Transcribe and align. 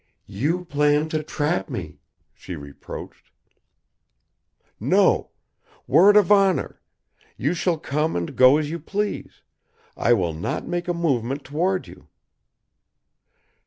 "You 0.25 0.65
plan 0.65 1.09
to 1.09 1.21
trap 1.21 1.69
me," 1.69 1.99
she 2.33 2.55
reproached. 2.55 3.29
"No. 4.79 5.29
Word 5.85 6.17
of 6.17 6.31
honor! 6.31 6.81
You 7.37 7.53
shall 7.53 7.77
come 7.77 8.15
and 8.15 8.35
go 8.35 8.57
as 8.57 8.71
you 8.71 8.79
please; 8.79 9.43
I 9.95 10.13
will 10.13 10.33
not 10.33 10.67
make 10.67 10.87
a 10.87 10.95
movement 10.95 11.43
toward 11.43 11.87
you." 11.87 12.07